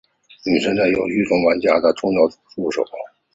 [0.43, 2.83] 女神在游戏中是玩家的重要助手。